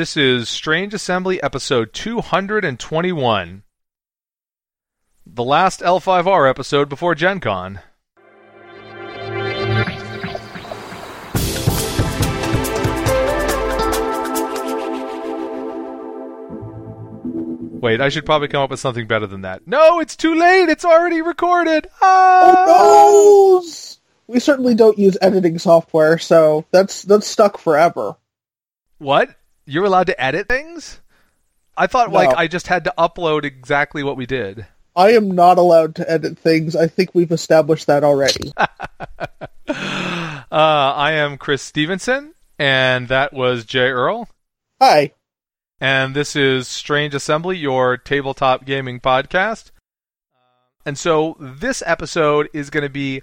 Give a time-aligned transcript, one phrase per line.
[0.00, 3.64] This is Strange Assembly episode 221.
[5.26, 7.80] The last L5R episode before Gen Con.
[17.82, 19.66] Wait, I should probably come up with something better than that.
[19.66, 20.70] No, it's too late.
[20.70, 21.88] It's already recorded.
[22.00, 22.64] Ah!
[22.66, 24.32] Oh no!
[24.32, 28.16] We certainly don't use editing software, so that's that's stuck forever.
[28.96, 29.36] What?
[29.70, 31.00] You're allowed to edit things?
[31.76, 32.16] I thought No.
[32.16, 34.66] like I just had to upload exactly what we did.
[34.96, 36.74] I am not allowed to edit things.
[36.74, 38.52] I think we've established that already.
[40.52, 44.28] Uh, I am Chris Stevenson, and that was Jay Earl.
[44.82, 45.12] Hi.
[45.80, 49.70] And this is Strange Assembly, your tabletop gaming podcast.
[50.84, 53.22] And so this episode is going to be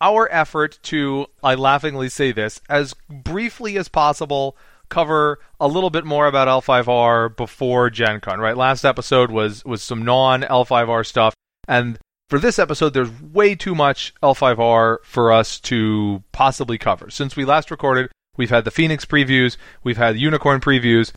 [0.00, 4.56] our effort to, I laughingly say this, as briefly as possible,
[4.94, 8.56] cover a little bit more about L5R before Gen Con, right?
[8.56, 11.34] Last episode was, was some non L5R stuff.
[11.66, 11.98] And
[12.30, 17.10] for this episode, there's way too much L5R for us to possibly cover.
[17.10, 21.12] Since we last recorded, we've had the Phoenix previews, we've had Unicorn previews,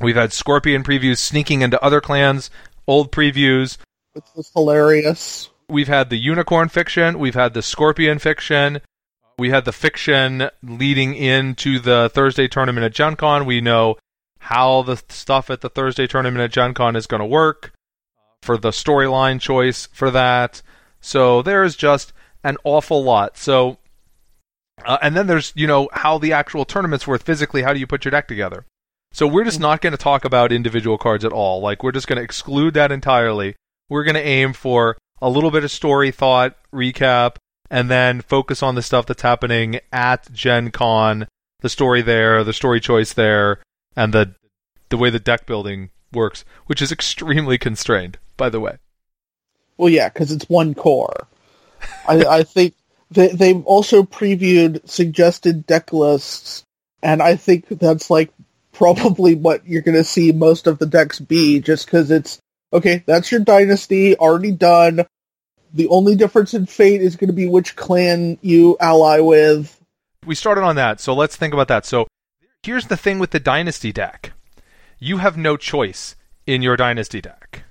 [0.00, 2.50] we've had Scorpion previews sneaking into other clans,
[2.86, 3.78] old previews,
[4.12, 5.50] Which was hilarious.
[5.68, 8.80] we've had the unicorn fiction, we've had the scorpion fiction,
[9.42, 13.44] we had the fiction leading into the Thursday tournament at Gen Con.
[13.44, 13.96] We know
[14.38, 17.72] how the stuff at the Thursday tournament at Gen Con is going to work
[18.40, 20.62] for the storyline choice for that.
[21.00, 22.12] So there's just
[22.44, 23.36] an awful lot.
[23.36, 23.78] So,
[24.84, 27.62] uh, and then there's, you know, how the actual tournament's worth physically.
[27.62, 28.64] How do you put your deck together?
[29.12, 31.60] So we're just not going to talk about individual cards at all.
[31.60, 33.56] Like, we're just going to exclude that entirely.
[33.88, 37.38] We're going to aim for a little bit of story thought recap
[37.72, 41.26] and then focus on the stuff that's happening at Gen Con,
[41.62, 43.60] the story there, the story choice there,
[43.96, 44.34] and the
[44.90, 48.76] the way the deck building works, which is extremely constrained, by the way.
[49.78, 51.26] Well, yeah, because it's one core.
[52.06, 52.74] I, I think
[53.10, 56.64] they, they've also previewed suggested deck lists,
[57.02, 58.30] and I think that's like
[58.72, 62.38] probably what you're going to see most of the decks be, just because it's
[62.70, 63.02] okay.
[63.06, 65.06] That's your dynasty already done.
[65.72, 69.80] The only difference in fate is going to be which clan you ally with.
[70.24, 71.86] We started on that, so let's think about that.
[71.86, 72.06] So
[72.62, 74.32] here's the thing with the dynasty deck.
[74.98, 76.14] You have no choice
[76.46, 77.64] in your dynasty deck.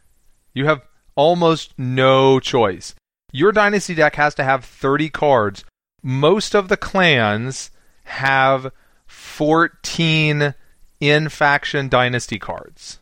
[0.53, 0.81] You have
[1.15, 2.95] almost no choice.
[3.31, 5.63] Your dynasty deck has to have 30 cards.
[6.03, 7.71] Most of the clans
[8.03, 8.71] have
[9.07, 10.55] 14
[10.99, 12.99] in faction dynasty cards.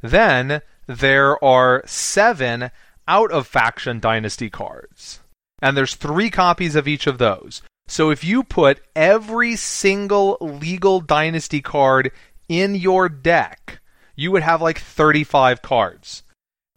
[0.00, 2.70] Then there are 7
[3.08, 5.20] out of faction dynasty cards.
[5.62, 7.62] And there's 3 copies of each of those.
[7.86, 12.10] So if you put every single legal dynasty card
[12.48, 13.80] in your deck,
[14.16, 16.22] you would have like 35 cards.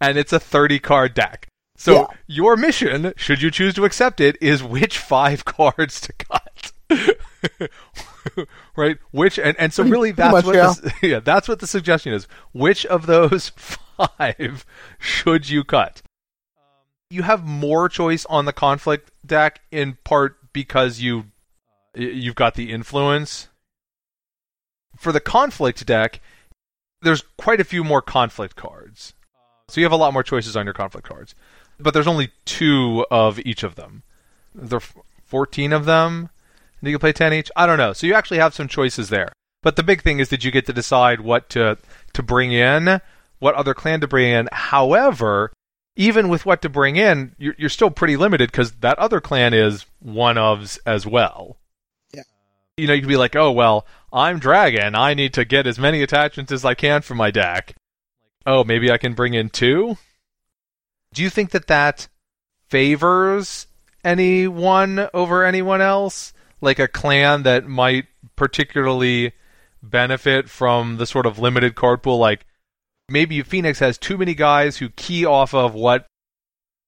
[0.01, 1.47] And it's a 30 card deck.
[1.77, 2.05] So Yeah.
[2.27, 6.71] your mission, should you choose to accept it, is which five cards to cut.
[8.75, 8.97] right?
[9.11, 12.27] Which and, and so really that's much, what the, yeah, that's what the suggestion is.
[12.53, 14.65] Which of those five
[14.99, 16.01] should you cut?
[17.09, 21.25] You have more choice on the conflict deck in part because you
[21.95, 23.47] you've got the influence.
[24.97, 26.19] For the conflict deck,
[27.01, 29.13] there's quite a few more conflict cards.
[29.69, 31.35] So you have a lot more choices on your conflict cards.
[31.79, 34.03] But there's only two of each of them.
[34.55, 36.29] There are 14 of them.
[36.79, 37.51] And you can play 10 each.
[37.55, 37.93] I don't know.
[37.93, 39.31] So you actually have some choices there.
[39.63, 41.77] But the big thing is that you get to decide what to
[42.13, 43.01] to bring in,
[43.39, 44.47] what other clan to bring in.
[44.51, 45.51] However,
[45.97, 49.53] even with what to bring in, you're, you're still pretty limited because that other clan
[49.53, 51.57] is one ofs as well.
[52.13, 52.21] Yeah.
[52.77, 54.95] You know, you could be like, oh, well, I'm Dragon.
[54.95, 57.75] I need to get as many attachments as I can for my deck.
[58.45, 59.97] Oh, maybe I can bring in two?
[61.13, 62.07] Do you think that that
[62.69, 63.67] favors
[64.03, 66.31] anyone over anyone else?
[66.61, 68.05] Like a clan that might
[68.35, 69.33] particularly
[69.81, 72.19] benefit from the sort of limited card pool?
[72.19, 72.45] Like
[73.09, 76.07] maybe Phoenix has too many guys who key off of what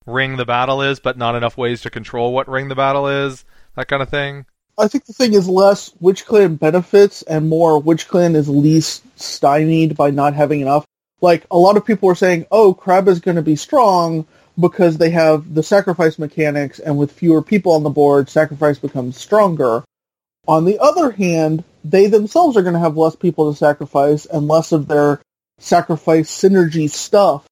[0.05, 3.45] ring the battle is, but not enough ways to control what ring the battle is?
[3.75, 4.45] That kind of thing?
[4.77, 9.03] I think the thing is less which clan benefits and more which clan is least
[9.19, 10.85] stymied by not having enough.
[11.21, 14.25] Like a lot of people were saying, "Oh, Crab is going to be strong
[14.57, 19.17] because they have the sacrifice mechanics, and with fewer people on the board, sacrifice becomes
[19.17, 19.83] stronger."
[20.47, 24.47] On the other hand, they themselves are going to have less people to sacrifice and
[24.47, 25.19] less of their
[25.59, 27.45] sacrifice synergy stuff,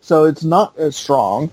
[0.00, 1.50] so it's not as strong.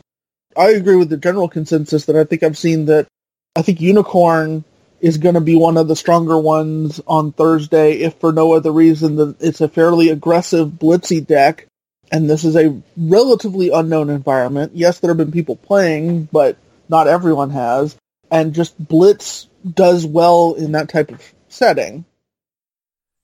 [0.55, 3.07] I agree with the general consensus that I think I've seen that
[3.55, 4.63] I think Unicorn
[4.99, 8.71] is going to be one of the stronger ones on Thursday, if for no other
[8.71, 11.67] reason than it's a fairly aggressive blitzy deck,
[12.11, 14.71] and this is a relatively unknown environment.
[14.75, 16.57] Yes, there have been people playing, but
[16.89, 17.95] not everyone has,
[18.31, 22.05] and just blitz does well in that type of setting.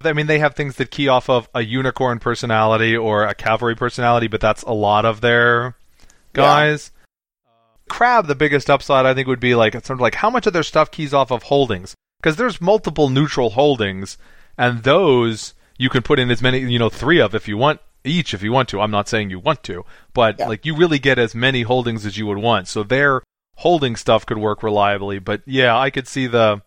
[0.06, 3.76] I mean, they have things that key off of a unicorn personality or a cavalry
[3.76, 5.76] personality, but that's a lot of their
[6.34, 6.92] guys.
[6.94, 7.00] Yeah.
[7.90, 10.54] Crab, the biggest upside I think would be like sort of like how much of
[10.54, 14.18] their stuff keys off of holdings because there's multiple neutral holdings,
[14.58, 17.82] and those you can put in as many, you know, three of if you want
[18.06, 18.82] each if you want to.
[18.82, 19.84] I'm not saying you want to,
[20.14, 20.48] but yeah.
[20.48, 22.68] like you really get as many holdings as you would want.
[22.68, 23.22] So their
[23.58, 25.20] holding stuff could work reliably.
[25.20, 26.62] But yeah, I could see the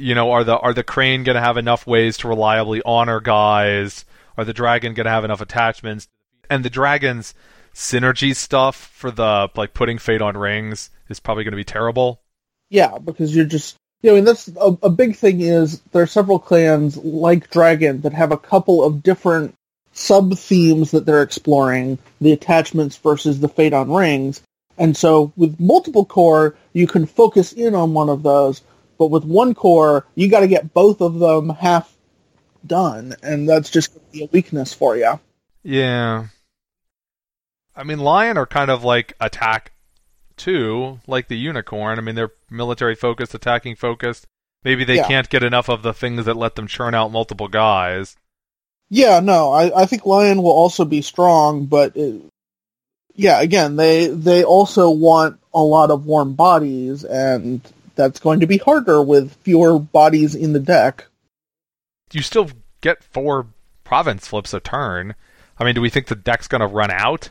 [0.00, 3.20] you know, are the are the crane going to have enough ways to reliably honor
[3.20, 4.04] guys?
[4.36, 6.08] Are the dragon going to have enough attachments?
[6.48, 7.34] And the dragon's
[7.74, 12.20] synergy stuff for the like putting fate on rings is probably going to be terrible.
[12.68, 16.02] Yeah, because you're just you know, I mean that's a, a big thing is there
[16.02, 19.54] are several clans like Dragon that have a couple of different
[19.92, 24.40] sub themes that they're exploring, the attachments versus the fate on rings.
[24.78, 28.62] And so with multiple core, you can focus in on one of those,
[29.00, 31.90] but with one core, you got to get both of them half
[32.66, 35.18] done, and that's just a weakness for you.
[35.62, 36.26] Yeah.
[37.74, 39.72] I mean, Lion are kind of like attack
[40.36, 41.98] too, like the Unicorn.
[41.98, 44.26] I mean, they're military focused, attacking focused.
[44.64, 45.08] Maybe they yeah.
[45.08, 48.18] can't get enough of the things that let them churn out multiple guys.
[48.90, 52.20] Yeah, no, I, I think Lion will also be strong, but it,
[53.14, 57.62] yeah, again, they they also want a lot of warm bodies, and
[58.00, 61.06] that's going to be harder with fewer bodies in the deck.
[62.12, 62.50] You still
[62.80, 63.46] get four
[63.84, 65.14] province flips a turn.
[65.58, 67.30] I mean, do we think the deck's going to run out?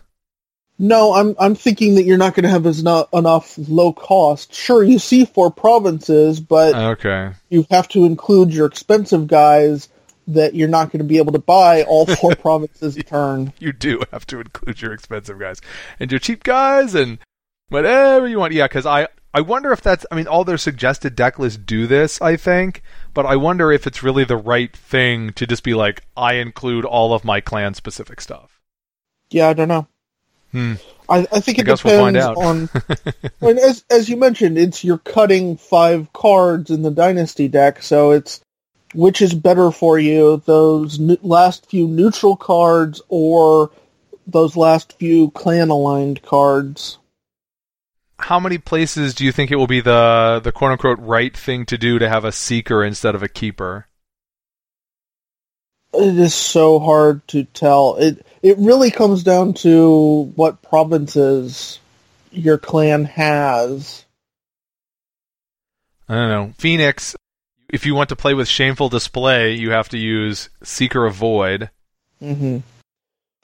[0.78, 4.54] No, I'm I'm thinking that you're not going to have as not enough low cost.
[4.54, 9.90] Sure, you see four provinces, but okay, you have to include your expensive guys
[10.28, 13.52] that you're not going to be able to buy all four provinces a turn.
[13.60, 15.60] You do have to include your expensive guys
[16.00, 17.18] and your cheap guys and
[17.68, 18.54] whatever you want.
[18.54, 20.06] Yeah, because I I wonder if that's.
[20.12, 22.22] I mean, all their suggested deck lists do this.
[22.22, 22.82] I think,
[23.14, 26.86] but I wonder if it's really the right thing to just be like, I include
[26.86, 28.60] all of my clan specific stuff.
[29.30, 29.88] Yeah, I don't know.
[30.52, 30.74] Hmm.
[31.08, 32.70] I, I think it I depends we'll on.
[33.60, 38.42] as as you mentioned, it's you're cutting five cards in the dynasty deck, so it's
[38.94, 43.72] which is better for you, those last few neutral cards or
[44.28, 46.99] those last few clan aligned cards.
[48.20, 51.66] How many places do you think it will be the the quote unquote right thing
[51.68, 53.88] to do to have a seeker instead of a keeper?
[55.94, 57.96] It is so hard to tell.
[57.96, 61.80] It it really comes down to what provinces
[62.32, 64.06] your clan has.
[66.08, 66.54] I don't know.
[66.58, 67.16] Phoenix,
[67.70, 71.70] if you want to play with Shameful Display, you have to use Seeker of Void.
[72.22, 72.60] Mm-hmm.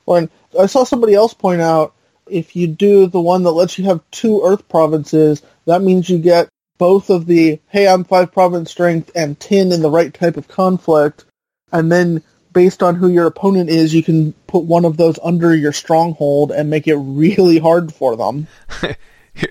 [0.05, 0.27] Well,
[0.59, 1.93] I saw somebody else point out
[2.29, 6.17] if you do the one that lets you have two Earth provinces, that means you
[6.17, 10.37] get both of the hey, I'm five province strength and ten in the right type
[10.37, 11.25] of conflict,
[11.71, 15.53] and then based on who your opponent is, you can put one of those under
[15.53, 18.47] your stronghold and make it really hard for them.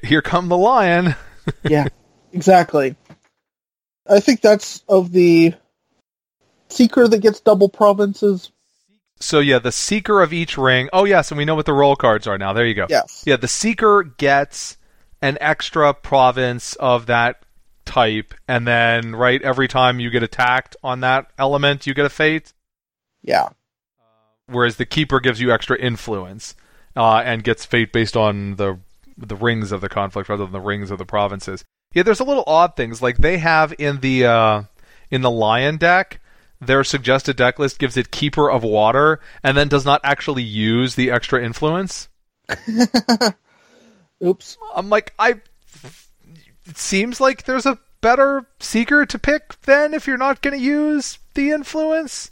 [0.02, 1.14] Here come the lion.
[1.62, 1.88] yeah,
[2.32, 2.96] exactly.
[4.08, 5.54] I think that's of the
[6.70, 8.50] seeker that gets double provinces.
[9.20, 10.88] So yeah, the seeker of each ring.
[10.92, 12.52] Oh yes, and we know what the role cards are now.
[12.52, 12.86] There you go.
[12.88, 13.22] Yes.
[13.26, 14.76] Yeah, the seeker gets
[15.22, 17.44] an extra province of that
[17.84, 22.10] type, and then right every time you get attacked on that element, you get a
[22.10, 22.52] fate.
[23.22, 23.50] Yeah.
[24.46, 26.54] Whereas the keeper gives you extra influence
[26.96, 28.78] uh, and gets fate based on the
[29.16, 31.64] the rings of the conflict rather than the rings of the provinces.
[31.94, 34.62] Yeah, there's a little odd things like they have in the uh,
[35.10, 36.20] in the lion deck.
[36.66, 40.94] Their suggested deck list gives it keeper of water and then does not actually use
[40.94, 42.08] the extra influence.
[44.24, 44.58] Oops.
[44.74, 45.40] I'm like I.
[46.66, 50.62] It seems like there's a better seeker to pick then if you're not going to
[50.62, 52.30] use the influence.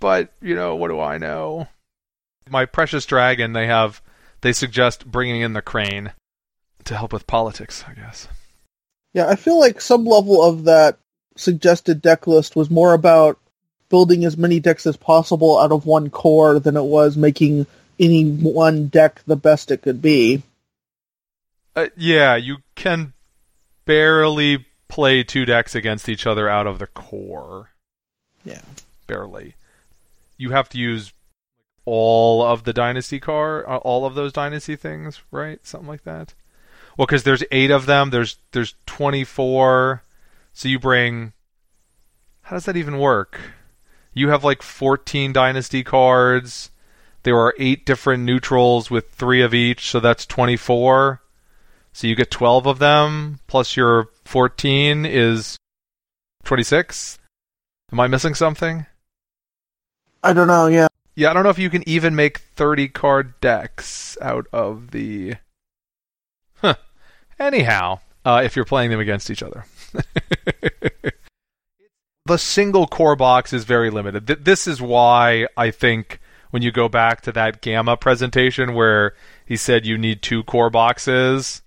[0.00, 1.68] But, you know, what do I know?
[2.48, 4.02] My precious dragon, they have,
[4.40, 6.12] they suggest bringing in the crane
[6.84, 8.28] to help with politics, I guess.
[9.14, 10.98] Yeah, I feel like some level of that
[11.36, 13.38] suggested deck list was more about
[13.88, 17.66] building as many decks as possible out of one core than it was making
[17.98, 20.42] any one deck the best it could be.
[21.74, 23.12] Uh, yeah, you can
[23.84, 27.70] barely play two decks against each other out of the core.
[28.44, 28.62] Yeah.
[29.06, 29.54] Barely
[30.36, 31.12] you have to use
[31.84, 35.64] all of the dynasty car, uh, all of those dynasty things, right?
[35.64, 36.34] Something like that.
[36.96, 38.10] Well, because there's eight of them.
[38.10, 40.02] There's there's 24
[40.52, 41.32] So you bring.
[42.42, 43.40] How does that even work?
[44.16, 46.70] You have like 14 dynasty cards.
[47.24, 51.20] There are eight different neutrals with three of each, so that's 24.
[51.92, 55.58] So you get 12 of them, plus your 14 is
[56.44, 57.18] 26.
[57.92, 58.86] Am I missing something?
[60.22, 60.66] I don't know.
[60.66, 60.88] Yeah.
[61.14, 65.34] Yeah, I don't know if you can even make 30 card decks out of the.
[66.62, 66.76] Huh.
[67.38, 69.66] Anyhow, uh, if you're playing them against each other.
[72.26, 74.26] the single core box is very limited.
[74.26, 79.14] Th- this is why I think when you go back to that Gamma presentation where
[79.44, 81.62] he said you need two core boxes,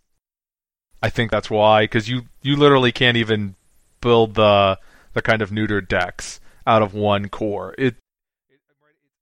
[1.02, 3.56] I think that's why because you you literally can't even
[4.02, 4.80] build the
[5.14, 7.74] the kind of neutered decks out of one core.
[7.78, 7.96] It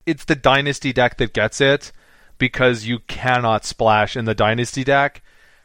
[0.05, 1.91] it's the dynasty deck that gets it
[2.37, 5.21] because you cannot splash in the dynasty deck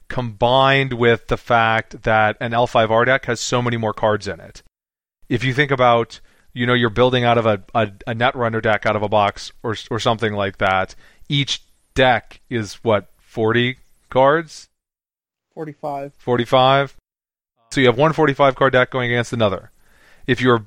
[0.08, 4.62] combined with the fact that an L5R deck has so many more cards in it.
[5.28, 6.20] If you think about,
[6.52, 9.52] you know, you're building out of a, a, a Netrunner deck out of a box
[9.62, 10.94] or or something like that,
[11.28, 11.62] each
[11.94, 13.78] deck is what 40
[14.10, 14.68] cards,
[15.54, 16.12] 45.
[16.18, 16.96] 45.
[17.70, 19.70] So you have one 45 card deck going against another.
[20.26, 20.66] If you're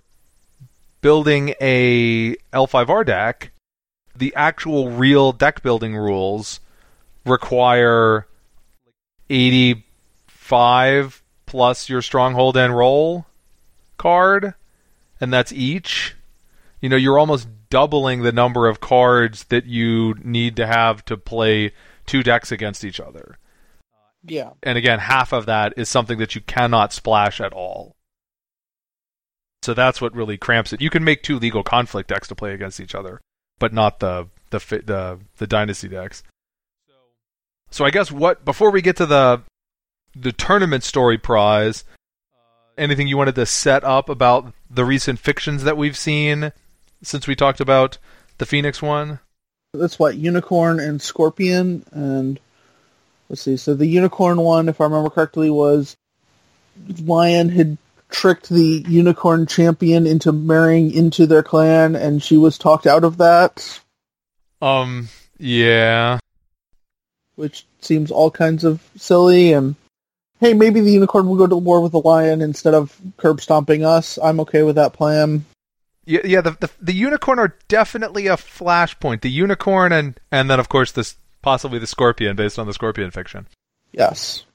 [1.01, 3.51] building a L5R deck,
[4.15, 6.59] the actual real deck building rules
[7.25, 8.25] require
[9.29, 13.27] 85 plus your stronghold and role
[14.05, 14.53] card,
[15.19, 16.15] and that's each.
[16.79, 21.17] You know, you're almost doubling the number of cards that you need to have to
[21.17, 21.73] play
[22.05, 23.39] two decks against each other.
[24.23, 24.51] Yeah.
[24.61, 27.95] And again, half of that is something that you cannot splash at all.
[29.63, 30.81] So that's what really cramps it.
[30.81, 33.21] You can make two legal conflict decks to play against each other,
[33.57, 36.21] but not the the the the dynasty decks.
[37.71, 39.41] So I guess what before we get to the
[40.15, 41.83] the tournament story prize,
[42.77, 46.51] anything you wanted to set up about the recent fictions that we've seen
[47.01, 47.97] since we talked about
[48.37, 49.19] the Phoenix one?
[49.73, 52.39] That's what unicorn and scorpion and
[53.29, 53.57] let's see.
[53.57, 55.95] So the unicorn one, if I remember correctly, was
[57.03, 57.77] Lion had
[58.09, 63.17] tricked the unicorn champion into marrying into their clan, and she was talked out of
[63.17, 63.79] that.
[64.61, 65.09] Um.
[65.37, 66.19] Yeah.
[67.35, 69.51] Which seems all kinds of silly.
[69.51, 69.75] And
[70.39, 73.85] hey, maybe the unicorn will go to war with the lion instead of curb stomping
[73.85, 74.17] us.
[74.21, 75.45] I'm okay with that plan.
[76.05, 76.41] Yeah, yeah.
[76.41, 79.21] The, the the unicorn are definitely a flashpoint.
[79.21, 83.11] The unicorn and and then of course this possibly the scorpion based on the scorpion
[83.11, 83.47] fiction.
[83.91, 84.45] Yes.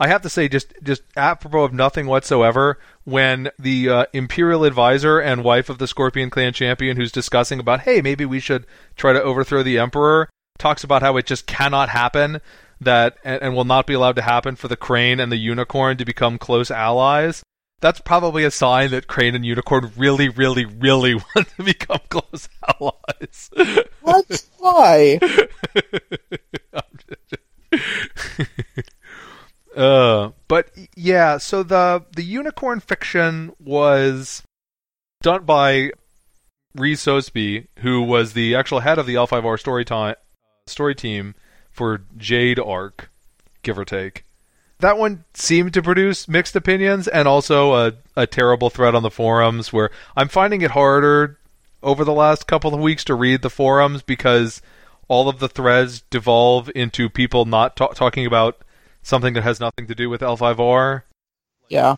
[0.00, 5.20] I have to say, just just apropos of nothing whatsoever, when the uh, imperial advisor
[5.20, 9.12] and wife of the Scorpion Clan champion, who's discussing about, hey, maybe we should try
[9.12, 12.40] to overthrow the emperor, talks about how it just cannot happen,
[12.84, 15.96] that and, and will not be allowed to happen for the crane and the unicorn
[15.98, 17.42] to become close allies.
[17.80, 22.48] That's probably a sign that crane and unicorn really, really, really want to become close
[22.80, 23.50] allies.
[24.04, 25.18] That's why.
[29.74, 34.42] Uh, but yeah, so the the unicorn fiction was
[35.22, 35.90] done by
[36.74, 40.16] Rhys Sosby, who was the actual head of the L5R story time
[40.66, 41.34] story team
[41.72, 43.10] for Jade Arc,
[43.62, 44.24] give or take.
[44.80, 49.10] That one seemed to produce mixed opinions and also a, a terrible thread on the
[49.10, 51.38] forums where I'm finding it harder
[51.82, 54.60] over the last couple of weeks to read the forums because
[55.08, 58.60] all of the threads devolve into people not ta- talking about
[59.02, 61.02] something that has nothing to do with L5R.
[61.68, 61.96] Yeah.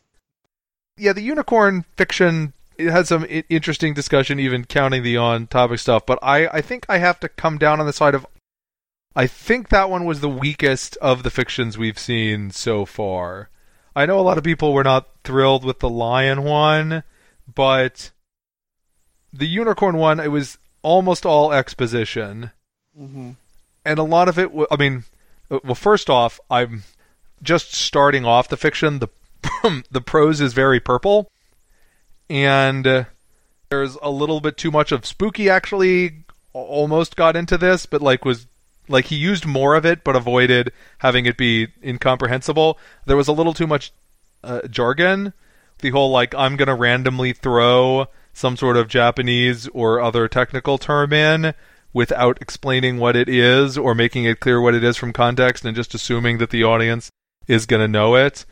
[0.97, 6.07] Yeah, the unicorn fiction it had some I- interesting discussion, even counting the on-topic stuff.
[6.07, 8.27] But I, I think I have to come down on the side of.
[9.17, 13.49] I think that one was the weakest of the fictions we've seen so far.
[13.95, 17.05] I know a lot of people were not thrilled with the lion one,
[17.53, 18.11] but
[19.33, 22.51] the unicorn one, it was almost all exposition,
[22.99, 23.31] Mm-hmm.
[23.85, 24.51] and a lot of it.
[24.71, 25.03] I mean,
[25.51, 26.85] uh, well, first off, I'm
[27.43, 29.01] just starting off the fiction.
[29.01, 29.09] The
[29.91, 31.29] the prose is very purple,
[32.31, 33.05] and uh,
[33.71, 35.51] there's a little bit too much of spooky.
[35.51, 38.47] Actually, almost got into this, but like was
[38.89, 42.79] like he used more of it, but avoided having it be incomprehensible.
[43.07, 43.93] There was a little too much
[44.43, 45.33] uh, jargon.
[45.81, 51.13] The whole like I'm gonna randomly throw some sort of Japanese or other technical term
[51.13, 51.55] in
[51.93, 55.77] without explaining what it is or making it clear what it is from context and
[55.77, 57.11] just assuming that the audience
[57.47, 58.45] is going to know it.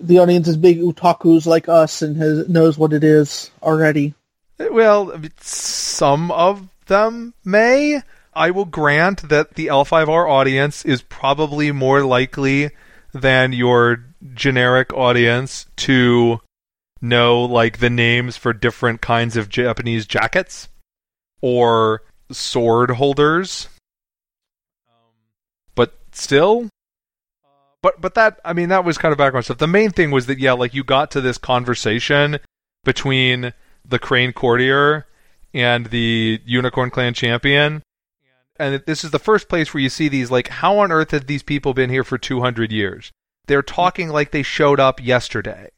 [0.00, 4.14] The audience is big otakus like us and has, knows what it is already.
[4.58, 8.02] Well, some of them may.
[8.36, 12.70] I will grant that the L5R audience is probably more likely
[13.12, 16.40] than your generic audience to
[17.00, 20.68] know like the names for different kinds of Japanese jackets
[21.40, 23.68] or sword holders.
[24.88, 25.12] Um,
[25.74, 26.68] but still
[27.84, 29.58] but but that I mean that was kind of background stuff.
[29.58, 32.38] The main thing was that yeah, like you got to this conversation
[32.82, 33.52] between
[33.86, 35.06] the Crane courtier
[35.52, 37.82] and the Unicorn Clan champion.
[38.56, 41.26] And this is the first place where you see these like how on earth have
[41.26, 43.10] these people been here for 200 years?
[43.46, 45.70] They're talking like they showed up yesterday.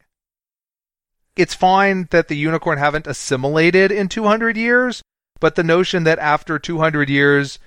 [1.37, 5.03] It's fine that the unicorn haven't assimilated in 200 years,
[5.41, 7.59] but the notion that after 200 years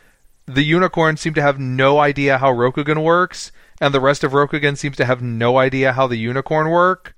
[0.46, 4.78] the unicorn seem to have no idea how Rokugan works and the rest of Rokugan
[4.78, 7.16] seems to have no idea how the unicorn work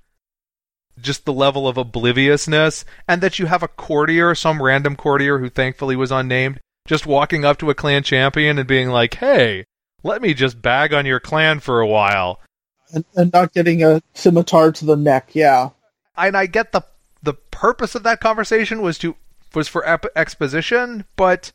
[1.00, 5.48] just the level of obliviousness, and that you have a courtier, some random courtier who
[5.48, 9.64] thankfully was unnamed, just walking up to a clan champion and being like, hey,
[10.02, 12.40] let me just bag on your clan for a while.
[12.92, 15.70] And, and not getting a scimitar to the neck, yeah.
[16.16, 16.82] And I get the
[17.22, 19.16] the purpose of that conversation was to
[19.54, 21.52] was for ep- exposition, but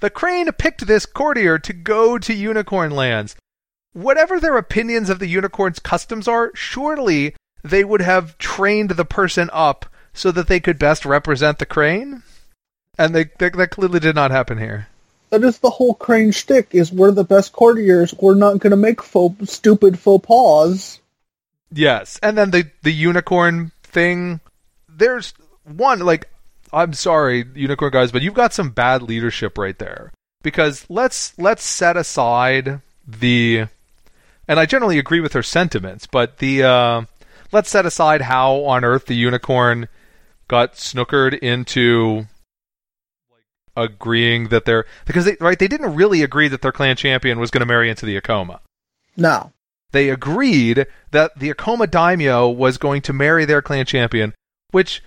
[0.00, 3.36] the crane picked this courtier to go to unicorn lands.
[3.92, 9.48] Whatever their opinions of the unicorn's customs are, surely they would have trained the person
[9.52, 12.22] up so that they could best represent the crane.
[12.98, 14.88] And they, they that clearly did not happen here.
[15.30, 16.68] That is the whole crane shtick.
[16.72, 18.14] Is we're the best courtiers.
[18.14, 21.00] We're not going to make faux, stupid faux pas.
[21.72, 24.40] Yes, and then the the unicorn thing.
[24.88, 25.34] There's
[25.64, 26.28] one like
[26.74, 30.12] I'm sorry, unicorn guys, but you've got some bad leadership right there.
[30.42, 33.66] Because let's let's set aside the,
[34.46, 37.02] and I generally agree with her sentiments, but the uh,
[37.52, 39.88] let's set aside how on earth the unicorn
[40.48, 42.26] got snookered into
[43.76, 47.50] agreeing that they're because they right they didn't really agree that their clan champion was
[47.50, 48.60] going to marry into the Ikoma.
[49.16, 49.52] No.
[49.92, 54.34] They agreed that the Ikoma daimyo was going to marry their clan champion,
[54.72, 55.02] which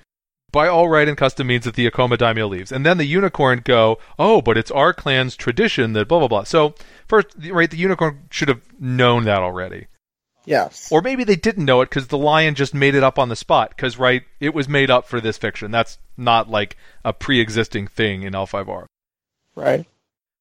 [0.51, 2.71] by all right and custom means that the Ikoma daimyo leaves.
[2.71, 6.43] And then the unicorn go, "Oh, but it's our clan's tradition that blah blah blah."
[6.43, 6.75] So,
[7.08, 9.88] first right the unicorn should have known that already.
[10.47, 10.89] Yes.
[10.89, 13.36] Or maybe they didn't know it because the lion just made it up on the
[13.36, 13.71] spot.
[13.75, 15.71] Because, right, it was made up for this fiction.
[15.71, 18.86] That's not like a pre existing thing in L5R.
[19.55, 19.86] Right.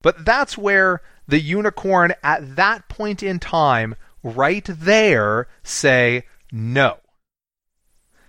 [0.02, 6.98] But that's where the unicorn at that point in time, right there, say no.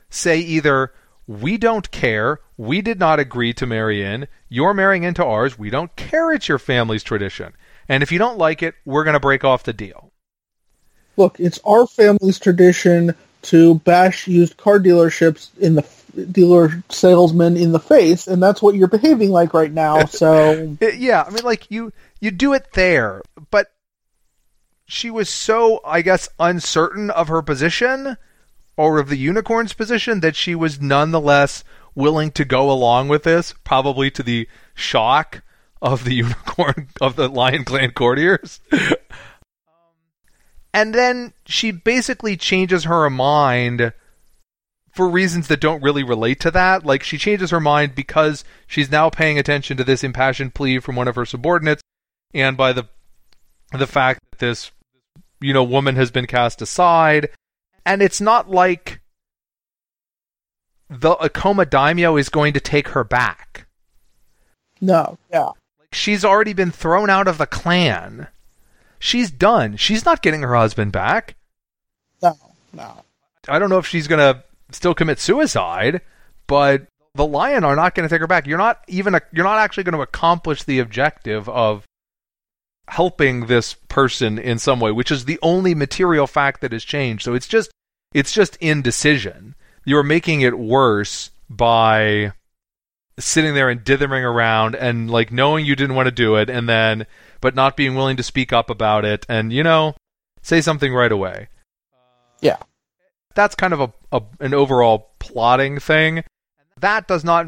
[0.09, 0.93] Say either,
[1.27, 5.69] we don't care, we did not agree to marry in, you're marrying into ours, we
[5.69, 7.53] don't care it's your family's tradition.
[7.87, 10.06] And if you don't like it, we're going to break off the deal
[11.17, 15.87] look, it's our family's tradition to bash used car dealerships in the
[16.31, 20.05] dealer salesman in the face, and that's what you're behaving like right now.
[20.17, 23.71] So yeah, I mean, like you you do it there, but
[24.85, 28.17] she was so, I guess, uncertain of her position
[28.77, 33.53] or of the unicorn's position that she was nonetheless willing to go along with this,
[33.63, 35.41] probably to the shock
[35.81, 38.61] of the unicorn of the Lion Clan courtiers.
[40.77, 43.93] And then she basically changes her mind
[44.91, 46.85] for reasons that don't really relate to that.
[46.85, 50.95] Like she changes her mind because she's now paying attention to this impassioned plea from
[50.95, 51.81] one of her subordinates
[52.31, 52.87] and by the
[53.71, 54.69] the fact that this
[55.41, 57.29] you know woman has been cast aside
[57.83, 59.01] and it's not like
[60.91, 63.65] the Ikoma daimyo is going to take her back.
[64.79, 65.53] No, yeah.
[65.79, 68.27] Like she's already been thrown out of the clan.
[68.99, 69.77] She's done.
[69.77, 71.35] She's not getting her husband back.
[72.21, 72.33] No,
[72.73, 73.03] no.
[73.47, 76.01] I don't know if she's going to still commit suicide,
[76.47, 78.47] but the lion are not going to take her back.
[78.47, 81.85] You're not even a, you're not actually going to accomplish the objective of
[82.87, 87.23] helping this person in some way, which is the only material fact that has changed.
[87.23, 87.71] So it's just
[88.13, 89.55] it's just indecision.
[89.85, 92.33] You're making it worse by
[93.19, 96.69] sitting there and dithering around and like knowing you didn't want to do it and
[96.69, 97.05] then
[97.41, 99.95] but not being willing to speak up about it and you know
[100.41, 101.47] say something right away.
[102.41, 102.57] Yeah.
[103.35, 106.23] That's kind of a, a an overall plotting thing.
[106.79, 107.47] That does not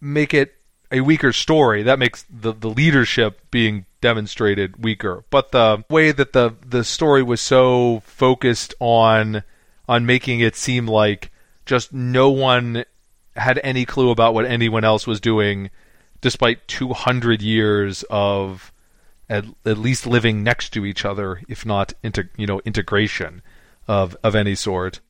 [0.00, 0.54] make it
[0.92, 1.82] a weaker story.
[1.82, 5.24] That makes the, the leadership being demonstrated weaker.
[5.30, 9.42] But the way that the the story was so focused on
[9.88, 11.30] on making it seem like
[11.64, 12.84] just no one
[13.34, 15.70] had any clue about what anyone else was doing
[16.20, 18.72] despite 200 years of
[19.28, 23.42] at, at least living next to each other, if not inter, you know integration
[23.88, 25.00] of of any sort.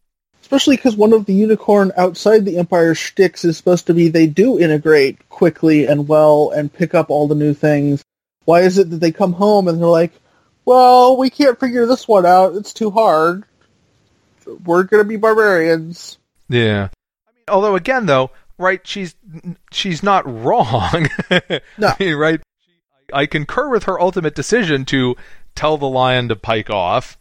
[0.41, 4.27] Especially because one of the unicorn outside the Empire shticks is supposed to be they
[4.27, 8.05] do integrate quickly and well and pick up all the new things.
[8.45, 10.13] Why is it that they come home and they're like,
[10.65, 12.55] "Well, we can't figure this one out.
[12.55, 13.45] It's too hard.
[14.65, 16.89] We're gonna be barbarians." Yeah.
[17.29, 18.87] I mean, although again, though, right?
[18.87, 19.15] She's
[19.73, 21.09] she's not wrong.
[21.79, 21.89] No.
[21.89, 22.41] I mean, right?
[23.12, 25.16] I concur with her ultimate decision to
[25.55, 27.16] tell the lion to pike off.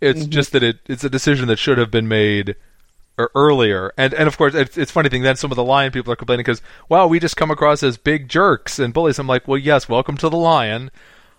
[0.00, 0.30] It's Mhm.
[0.30, 3.92] just that it it's a decision that should have been made e- earlier.
[3.98, 5.22] And and of course, it's, it's funny thing.
[5.22, 7.96] Then some of the lion people are complaining because, wow, we just come across as
[7.96, 9.18] big jerks and bullies.
[9.18, 10.90] I'm like, well, yes, welcome to the lion.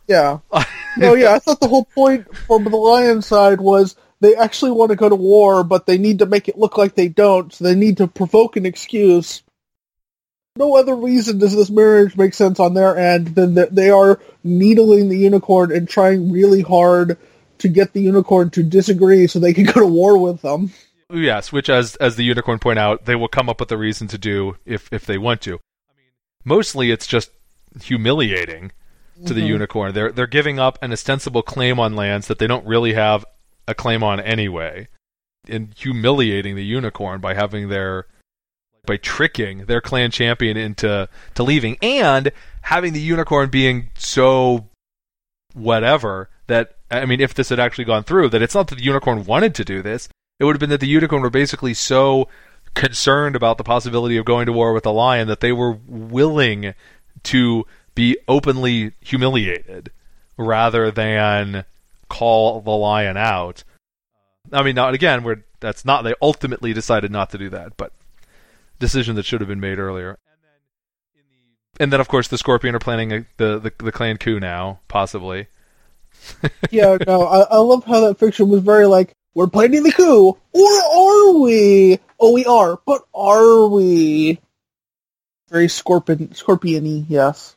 [0.07, 0.39] Yeah.
[0.97, 4.89] No, yeah, I thought the whole point from the lion side was they actually want
[4.89, 7.63] to go to war, but they need to make it look like they don't, so
[7.63, 9.41] they need to provoke an excuse.
[10.57, 14.19] No other reason does this marriage make sense on their end than that they are
[14.43, 17.17] needling the unicorn and trying really hard
[17.59, 20.71] to get the unicorn to disagree so they can go to war with them.
[21.09, 24.07] Yes, which as as the unicorn point out, they will come up with a reason
[24.09, 25.53] to do if if they want to.
[25.53, 26.07] I mean,
[26.43, 27.31] mostly it's just
[27.81, 28.71] humiliating
[29.25, 29.47] to the Mhm.
[29.47, 29.93] unicorn.
[29.93, 33.25] They're they're giving up an ostensible claim on lands that they don't really have
[33.67, 34.87] a claim on anyway,
[35.47, 38.05] and humiliating the unicorn by having their
[38.85, 44.67] by tricking their clan champion into to leaving and having the unicorn being so
[45.53, 48.83] whatever that I mean if this had actually gone through that it's not that the
[48.83, 52.27] unicorn wanted to do this it would have been that the unicorn were basically so
[52.73, 56.73] concerned about the possibility of going to war with the lion that they were willing
[57.23, 59.91] to be openly humiliated
[60.37, 61.65] rather than
[62.09, 63.63] call the lion out.
[64.51, 67.93] I mean, now again, we're that's not they ultimately decided not to do that, but
[68.81, 70.17] decision that should have been made earlier.
[71.79, 74.81] And then, of course, the Scorpion are planning a, the, the the clan coup now,
[74.89, 75.47] possibly.
[76.69, 80.37] yeah, no, I, I love how that fiction was very like, we're planning the coup,
[80.51, 81.99] or are we?
[82.19, 84.39] Oh, we are, but are we?
[85.49, 87.55] Very scorpion, scorpion-y, yes.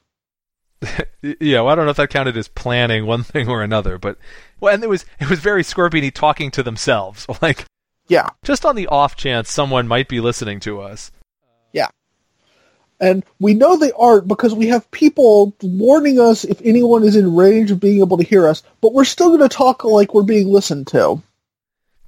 [1.23, 4.19] yeah, well, I don't know if that counted as planning one thing or another, but
[4.61, 7.65] well, and it was it was very Scorpiony talking to themselves, like
[8.09, 11.11] Yeah, just on the off chance someone might be listening to us.
[11.73, 11.89] Yeah.
[13.01, 17.35] And we know they aren't because we have people warning us if anyone is in
[17.35, 20.23] range of being able to hear us, but we're still going to talk like we're
[20.23, 21.21] being listened to.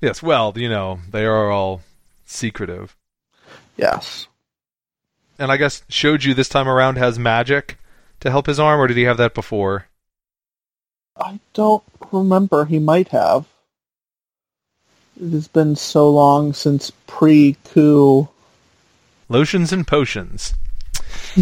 [0.00, 1.82] Yes, well, you know, they are all
[2.26, 2.94] secretive,
[3.76, 4.28] Yes.
[5.38, 7.78] and I guess Shoju this time around has magic
[8.20, 9.86] to help his arm, or did he have that before?
[11.16, 11.82] I don't
[12.12, 12.66] remember.
[12.66, 13.46] He might have.
[15.20, 18.28] It has been so long since pre-coup.
[19.28, 20.54] Lotions and potions.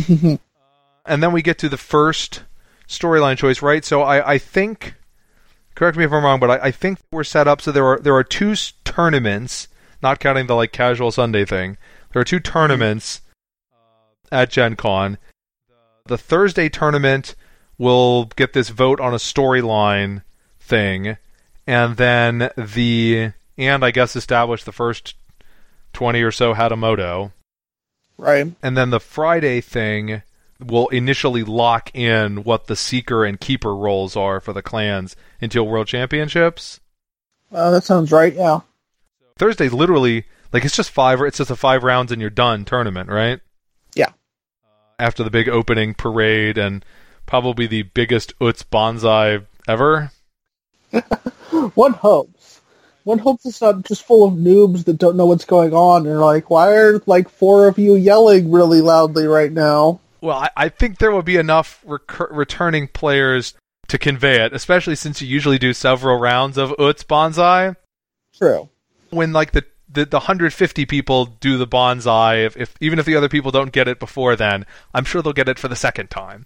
[1.05, 2.43] and then we get to the first
[2.89, 3.85] storyline choice, right?
[3.85, 4.95] So I, I think,
[5.75, 7.99] correct me if I'm wrong, but I, I think we're set up so there are
[7.99, 9.69] there are two tournaments,
[10.03, 11.77] not counting the like casual Sunday thing.
[12.13, 13.23] There are two tournaments
[13.73, 15.19] uh, at Gen Con.
[16.07, 17.35] The Thursday tournament
[17.77, 20.23] will get this vote on a storyline
[20.61, 21.17] thing,
[21.67, 25.15] and then the and I guess establish the first
[25.93, 27.33] twenty or so Hatamoto
[28.19, 28.47] right.
[28.63, 30.23] and then the Friday thing
[30.61, 35.67] will initially lock in what the seeker and keeper roles are for the clans until
[35.67, 36.81] World Championships.
[37.53, 38.35] Uh, that sounds right.
[38.35, 38.61] Yeah.
[39.37, 41.21] Thursday's literally like it's just five.
[41.21, 43.41] It's just a five rounds and you're done tournament, right?
[43.95, 44.11] Yeah.
[44.99, 46.85] After the big opening parade and
[47.27, 50.13] probably the biggest Utz banzai ever.
[51.75, 52.34] One hopes.
[53.05, 56.17] One hopes it's not just full of noobs that don't know what's going on and
[56.17, 60.01] are like, why are like four of you yelling really loudly right now?
[60.23, 63.55] Well, I, I think there will be enough recur- returning players
[63.89, 67.75] to convey it, especially since you usually do several rounds of Utz banzai.
[68.37, 68.69] True.
[69.11, 73.15] when like the the, the 150 people do the banzai if, if even if the
[73.15, 76.11] other people don't get it before then i'm sure they'll get it for the second
[76.11, 76.45] time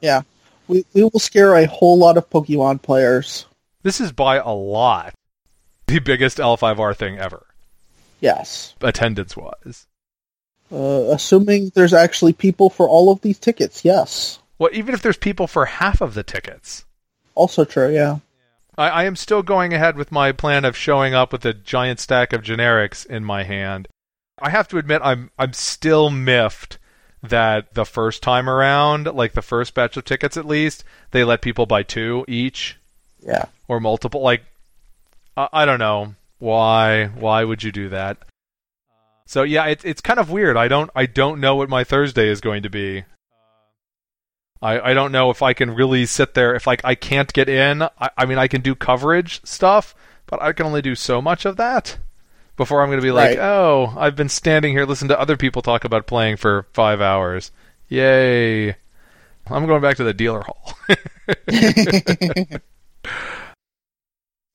[0.00, 0.22] Yeah.
[0.68, 3.46] We, we will scare a whole lot of Pokemon players.
[3.82, 5.12] this is by a lot
[5.88, 7.44] the biggest l5r thing ever
[8.20, 8.74] Yes.
[8.80, 9.86] attendance wise
[10.72, 14.38] Uh, assuming there's actually people for all of these tickets, yes.
[14.58, 16.84] well even if there's people for half of the tickets
[17.34, 18.18] Also true, yeah.
[18.76, 22.00] I, I am still going ahead with my plan of showing up with a giant
[22.00, 23.88] stack of generics in my hand.
[24.40, 26.78] I have to admit, I'm I'm still miffed
[27.22, 31.42] that the first time around, like the first batch of tickets at least, they let
[31.42, 32.76] people buy two each
[33.20, 33.46] Yeah.
[33.66, 34.20] or multiple.
[34.20, 34.44] Like,
[35.38, 37.06] I, I don't know why.
[37.06, 38.18] Why would you do that?
[39.26, 40.56] So yeah, it's it's kind of weird.
[40.56, 43.04] I don't I don't know what my Thursday is going to be.
[44.60, 47.48] I, I don't know if I can really sit there if like I can't get
[47.48, 47.82] in.
[47.82, 49.94] I, I mean I can do coverage stuff,
[50.26, 51.98] but I can only do so much of that
[52.56, 53.38] before I'm going to be like, Right.
[53.38, 57.52] oh, I've been standing here listening to other people talk about playing for five hours.
[57.88, 58.70] Yay!
[59.46, 60.74] I'm going back to the dealer hall.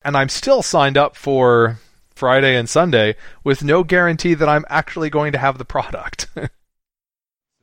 [0.04, 1.80] and I'm still signed up for
[2.16, 6.28] Friday and Sunday with no guarantee that I'm actually going to have the product.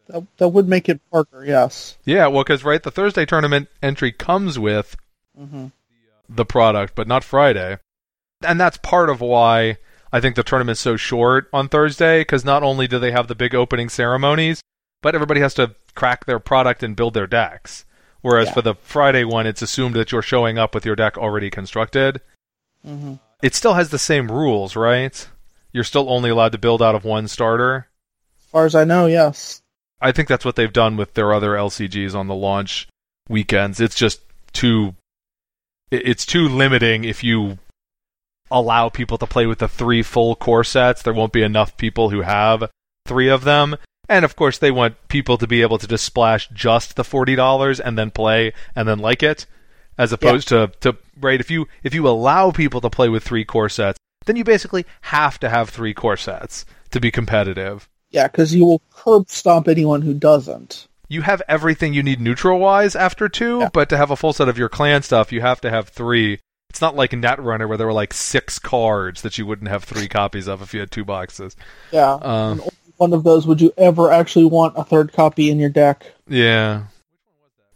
[0.09, 1.97] That, that would make it harder, yes.
[2.05, 4.97] yeah, well, because right, the Thursday tournament entry comes with
[5.39, 5.67] hmm
[6.29, 7.79] the product, but not Friday.
[8.45, 9.79] And that's part of why
[10.13, 13.35] I think the tournament's so short on Thursday, because not only do they have the
[13.35, 14.61] big opening ceremonies,
[15.03, 17.85] but everybody has to crack their product and build their decks.
[18.21, 18.55] Whereas Yeah.
[18.55, 22.21] for the Friday one, it's assumed that you're showing up with your deck already constructed.
[22.85, 25.29] Hmm It still has the same rules, right?
[25.73, 27.89] You're still only allowed to build out of one starter.
[28.39, 29.63] As far as I know, yes.
[30.01, 32.89] I think that's what they've done with their other LCGs on the launch
[33.29, 33.81] weekends.
[33.81, 34.21] It's just
[34.53, 34.95] too
[35.91, 37.59] it's too limiting if you
[38.51, 41.03] allow people to play with the three full core sets.
[41.03, 42.71] There won't be enough people who have
[43.07, 43.77] three of them.
[44.09, 47.81] And of course they want people to be able to just splash just the $40
[47.85, 49.47] and then play and then like it
[50.01, 53.45] as opposed to to right if you if you allow people to play with three
[53.45, 57.89] core sets, then you basically have to have three core sets to be competitive.
[58.11, 60.89] Yeah, because you will curb stomp anyone who doesn't.
[61.09, 63.69] you have everything you need neutral wise after two, Yeah.
[63.73, 66.39] but to have a full set of your clan stuff, you have to have three.
[66.71, 70.07] It's not like Netrunner where there were like six cards that you wouldn't have three
[70.09, 71.57] copies of if you had two boxes.
[71.93, 72.13] Yeah.
[72.15, 72.63] Um,
[72.97, 76.07] one of those would you ever actually want a third copy in your deck.
[76.29, 76.85] yeah.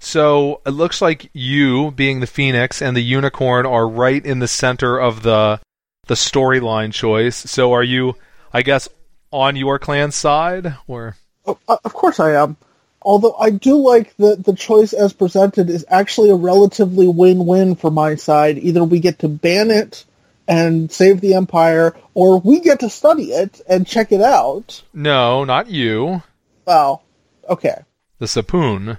[0.05, 4.49] So it looks like you, being the Phoenix and the Unicorn, are right in the
[4.49, 5.61] center of the
[6.07, 7.37] the storyline choice.
[7.37, 8.15] So are you,
[8.53, 8.89] I guess,
[9.31, 12.57] on your clan's side, or Oh, uh, of course I am.
[13.01, 17.91] Although I do like that the choice as presented is actually a relatively win-win for
[17.91, 18.59] my side.
[18.59, 20.05] Either we get to ban it
[20.49, 24.83] and save the empire, or we get to study it and check it out.
[24.93, 26.23] no, not you,
[26.67, 27.03] Well,
[27.49, 27.77] Okay.
[28.19, 28.99] the Sapoon.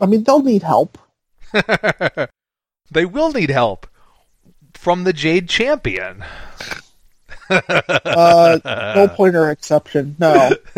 [0.00, 0.98] I mean, they'll need help.
[2.90, 3.86] they will need help
[4.74, 6.24] from the Jade Champion.
[7.52, 8.60] Uh,
[8.94, 10.14] no pointer exception.
[10.20, 10.52] No.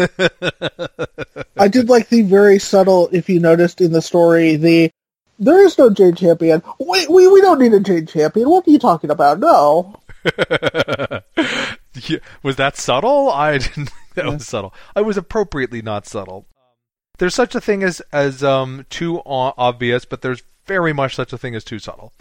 [1.59, 4.91] I did like the very subtle, if you noticed in the story, the
[5.39, 6.63] there is no Jade Champion.
[6.79, 8.49] We, we, we don't need a Jade Champion.
[8.49, 9.39] What are you talking about?
[9.39, 10.01] No.
[11.95, 13.31] Yeah, was that subtle?
[13.31, 14.73] I didn't think that was subtle.
[14.97, 16.47] I was appropriately not subtle.
[17.18, 21.33] There's such a thing as as um too o- obvious, but there's very much such
[21.33, 22.12] a thing as too subtle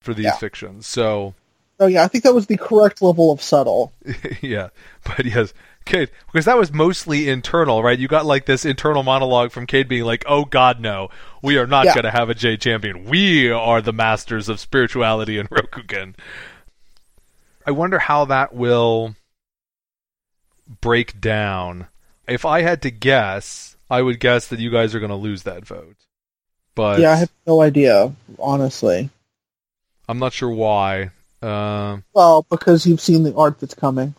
[0.00, 0.36] for these Yeah.
[0.36, 0.86] fictions.
[0.86, 1.34] So
[1.80, 3.92] Oh yeah, I think that was the correct level of subtle.
[4.40, 4.70] yeah,
[5.04, 5.54] but yes,
[5.86, 7.98] Kaede, because that was mostly internal, right?
[7.98, 11.08] You got like this internal monologue from Kaede being like, "Oh God, no,
[11.40, 11.94] we are not Yeah.
[11.94, 13.04] going to have a J champion.
[13.04, 16.14] We are the masters of spirituality and Rokugan."
[17.66, 19.14] I wonder how that will
[20.80, 21.86] break down.
[22.26, 25.44] If I had to guess, I would guess that you guys are going to lose
[25.44, 25.96] that vote,
[26.74, 29.10] but yeah, I have no idea, honestly.
[30.08, 31.10] I'm not sure why.
[31.42, 34.14] Um Well, because you've seen the art that's coming.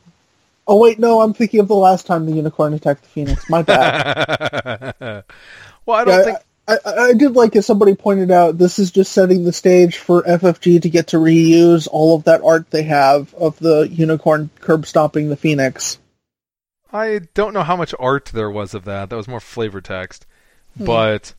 [0.67, 3.49] Oh wait, no, I'm thinking of the last time the unicorn attacked the phoenix.
[3.49, 4.93] My bad.
[5.86, 6.39] well, I don't Yeah, think.
[6.67, 9.97] I, I, I did like as somebody pointed out, this is just setting the stage
[9.97, 14.51] for FFG to get to reuse all of that art they have of the unicorn
[14.60, 15.97] curb stomping the phoenix.
[16.91, 19.10] I don't know how much art there was of that.
[19.10, 20.25] That was more flavor text.
[20.78, 20.86] Hmm.
[20.86, 21.34] But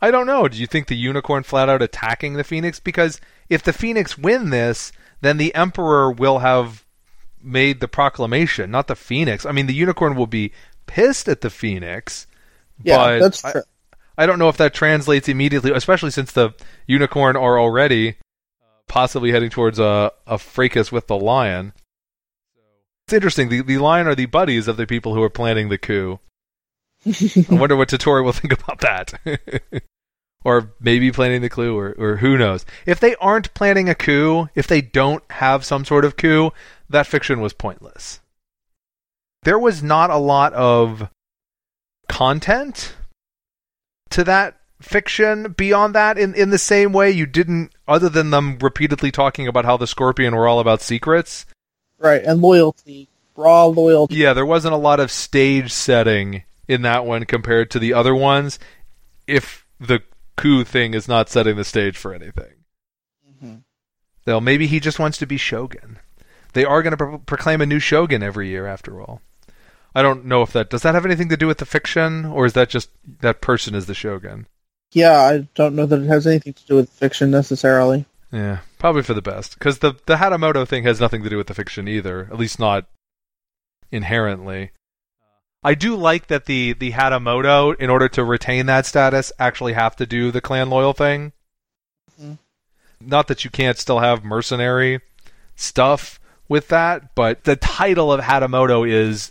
[0.00, 0.48] I don't know.
[0.48, 2.80] Do you think the unicorn flat out attacking the phoenix?
[2.80, 6.84] Because if the phoenix win this, then the emperor will have
[7.40, 9.46] made the proclamation, not the phoenix.
[9.46, 10.52] I mean, the unicorn will be
[10.86, 12.26] pissed at the phoenix.
[12.82, 13.62] Yeah, but that's I-
[14.20, 16.50] I don't know if that translates immediately, especially since the
[16.88, 18.16] unicorn are already
[18.88, 21.72] possibly heading towards a, a fracas with the lion.
[23.08, 23.48] It's interesting.
[23.48, 26.20] The, the lion are the buddies of the people who are planning the coup.
[27.06, 29.82] I wonder what Toturi will think about that.
[30.44, 32.66] or maybe planning the coup, or, or who knows.
[32.84, 36.50] If they aren't planning a coup, if they don't have some sort of coup,
[36.90, 38.20] that fiction was pointless.
[39.42, 41.08] There was not a lot of
[42.10, 42.94] content
[44.10, 48.58] to that fiction beyond that in, in the same way you didn't other than them
[48.60, 51.46] repeatedly talking about how the scorpion were all about secrets
[51.98, 53.08] right, and loyalty.
[53.36, 54.16] Raw loyalty.
[54.16, 58.12] yeah there wasn't a lot of stage setting in that one compared to the other
[58.14, 58.58] ones
[59.28, 60.02] if the
[60.36, 62.54] coup thing is not setting the stage for anything
[63.40, 63.62] Mhm.
[64.26, 66.00] well maybe he just wants to be shogun
[66.52, 69.20] they are going to pro- proclaim a new shogun every year after all
[69.94, 72.44] i don't know if that does that have anything to do with the fiction or
[72.44, 74.46] is that just that person is the shogun
[74.90, 78.04] Yeah, I don't know that it has anything to do with fiction necessarily.
[78.32, 81.46] Yeah, probably for the best because the the Hatamoto thing has nothing to do with
[81.46, 82.86] the fiction either, at least not
[83.90, 84.70] inherently.
[85.62, 89.96] I do like that the the Hatamoto, in order to retain that status, actually have
[89.96, 91.32] to do the clan loyal thing.
[92.20, 92.38] Mhm.
[93.00, 95.00] Not that you can't still have mercenary
[95.56, 99.30] stuff, with that, but the title of Hatamoto is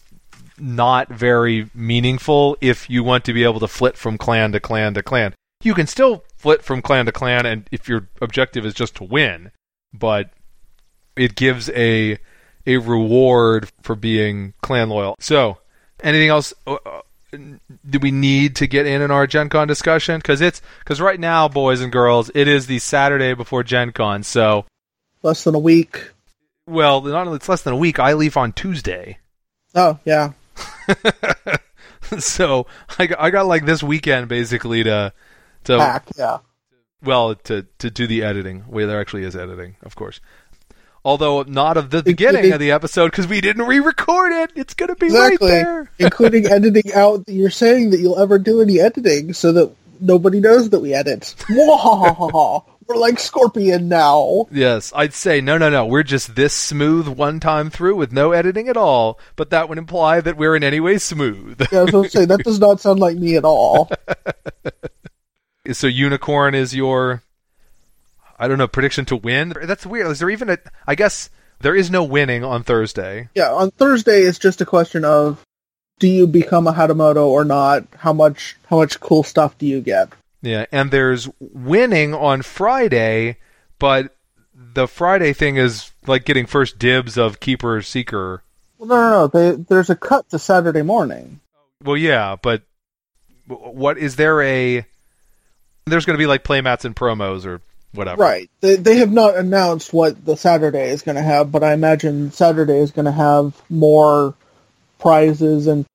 [0.59, 4.93] not very meaningful if you want to be able to flit from clan to clan
[4.93, 5.33] to clan.
[5.63, 9.03] You can still flit from clan to clan, and if your objective is just to
[9.03, 9.51] win,
[9.93, 10.29] but
[11.15, 12.17] it gives a
[12.65, 15.15] a reward for being clan loyal.
[15.19, 15.57] So,
[16.01, 16.53] anything else?
[16.65, 20.17] Uh, uh, do we need to get in in our Gen Con discussion?
[20.17, 24.23] Because it's because right now, boys and girls, it is the Saturday before Gen Con.
[24.23, 24.65] So,
[25.23, 26.11] less than a week.
[26.67, 27.99] Well, not only it's less than a week.
[27.99, 29.17] I leave on Tuesday.
[29.75, 30.33] Oh yeah.
[32.19, 35.13] so I I got like this weekend basically to
[35.67, 36.39] to Pack, yeah.
[37.03, 38.61] well to to do the editing.
[38.61, 40.19] Where there actually is editing, of course.
[41.05, 44.51] Although not of the beginning of the episode because we didn't re-record it.
[44.55, 45.51] It's gonna be exactly.
[45.51, 47.23] right there, including editing out.
[47.27, 51.35] You're saying that you'll ever do any editing so that nobody knows that we edit.
[51.49, 54.47] We're like Scorpion now.
[54.49, 55.85] Yes, I'd say no, no, no.
[55.85, 59.19] We're just this smooth one time through with no editing at all.
[59.35, 61.59] But that would imply that we're in any way smooth.
[61.71, 63.91] yeah, I was going to say that does not sound like me at all.
[65.73, 67.23] So unicorn is your,
[68.39, 69.53] I don't know, prediction to win.
[69.63, 70.07] That's weird.
[70.07, 70.57] Is there even a?
[70.85, 73.29] I guess there is no winning on Thursday.
[73.35, 75.43] Yeah, on Thursday it's just a question of
[75.99, 77.85] do you become a Hatamoto or not?
[77.97, 80.09] How much how much cool stuff do you get?
[80.41, 83.37] Yeah, and there's winning on Friday,
[83.79, 84.15] but
[84.53, 88.43] the Friday thing is like getting first dibs of keeper seeker.
[88.77, 89.27] Well, no, no, no.
[89.27, 91.39] They, there's a cut to Saturday morning.
[91.83, 92.63] Well, yeah, but
[93.47, 94.85] what is there a?
[95.89, 97.61] There's going to be like playmats and promos or
[97.93, 98.21] whatever.
[98.21, 98.49] Right.
[98.61, 102.31] They they have not announced what the Saturday is going to have, but I imagine
[102.31, 104.35] Saturday is going to have more
[104.99, 105.85] prizes, and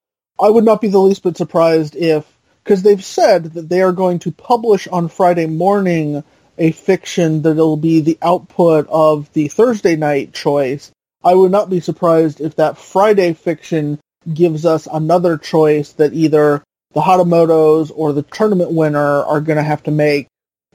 [0.40, 2.26] I would not be the least bit surprised if
[2.64, 6.22] because they've said that they are going to publish on Friday morning
[6.58, 10.92] a fiction that'll be the output of the Thursday night choice.
[11.24, 13.98] I would not be surprised if that Friday fiction
[14.32, 16.62] gives us another choice that either
[16.94, 20.28] the Hatamotos or the tournament winner are going to have to make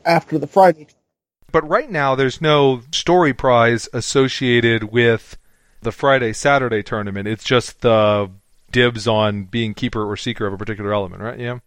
[0.06, 0.88] after the Friday.
[1.52, 5.38] But right now, there's no story prize associated with
[5.82, 7.28] the Friday Saturday tournament.
[7.28, 8.30] It's just the
[8.72, 11.40] dibs on being keeper or seeker of a particular element, right?
[11.40, 11.60] Yeah.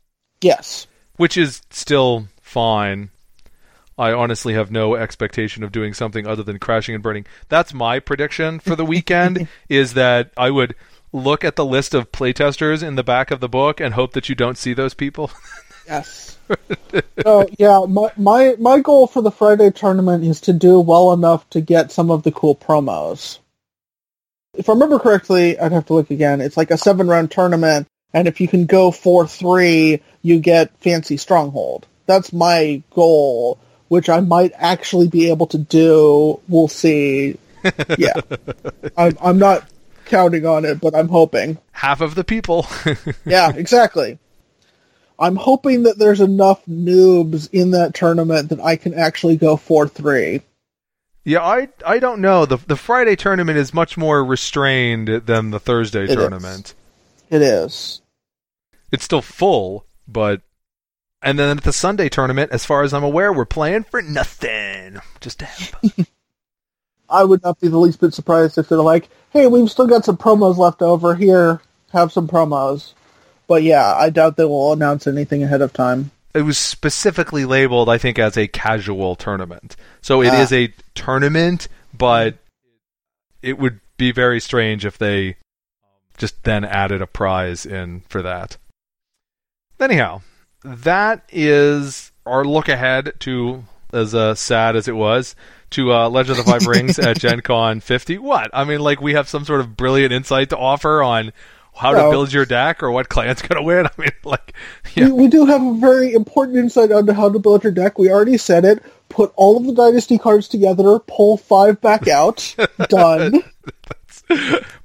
[0.43, 0.87] Yes.
[1.17, 3.11] Which is still fine.
[3.99, 7.27] I honestly have no expectation of doing something other than crashing and burning.
[7.49, 10.75] That's my prediction for the weekend is that I would
[11.13, 14.29] look at the list of playtesters in the back of the book and hope that
[14.29, 15.31] you don't see those people.
[15.87, 16.39] yes.
[17.23, 21.49] so yeah, my, my my goal for the Friday tournament is to do well enough
[21.51, 23.39] to get some of the cool promos.
[24.55, 26.41] If I remember correctly, I'd have to look again.
[26.41, 31.17] It's like a seven round tournament and if you can go 4-3, you get Fancy
[31.17, 31.87] Stronghold.
[32.07, 36.41] That's my goal, which I might actually be able to do.
[36.49, 37.39] We'll see.
[37.99, 38.15] Yeah.
[38.97, 39.70] I'm, I'm not
[40.11, 41.57] counting on it, but I'm hoping.
[41.73, 42.67] Half of the people.
[43.25, 44.19] yeah, exactly.
[45.19, 50.43] I'm hoping that there's enough noobs in that tournament that I can actually go 4-3.
[51.25, 52.47] Yeah, I I don't know.
[52.47, 56.75] The the Friday tournament is much more restrained than the Thursday It tournament.
[57.31, 57.37] is.
[57.37, 58.01] It is.
[58.91, 60.41] It's still full, but
[61.21, 64.99] and then at the Sunday tournament, as far as I'm aware, we're playing for nothing.
[65.21, 65.75] Just to have
[67.11, 70.05] I would not be the least bit surprised if they're like, "Hey, we've still got
[70.05, 71.15] some promos left over.
[71.15, 71.61] Here,
[71.93, 72.93] have some promos."
[73.47, 76.11] But yeah, I doubt they will announce anything ahead of time.
[76.33, 79.75] it was specifically labeled, I think, as a casual tournament.
[80.01, 80.57] So it is Ah.
[80.57, 82.37] a tournament, but
[83.43, 85.37] it would be very strange if they
[86.19, 88.59] just then added a prize in for that.
[89.81, 90.21] Anyhow,
[90.63, 95.35] that is our look ahead to, as uh, sad as it was,
[95.71, 98.19] to uh, Legend of the Five Rings at Gen Con 50.
[98.19, 98.51] What?
[98.53, 101.33] I mean, like, we have some sort of brilliant insight to offer on
[101.75, 103.87] how to build your deck or what clan's going to win.
[103.99, 104.55] I mean, like,
[104.95, 105.07] yeah.
[105.07, 107.99] We, we do have a very important insight onto how to build your deck.
[107.99, 108.83] We already said it.
[109.09, 112.55] Put all of the dynasty cards together, pull five back out.
[112.89, 113.43] Done.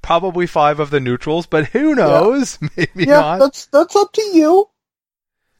[0.02, 2.58] probably five of the neutrals, but who knows?
[2.76, 3.40] Maybe yeah, not.
[3.40, 4.70] that's that's up to you.